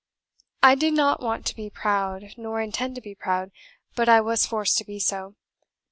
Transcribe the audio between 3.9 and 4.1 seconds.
but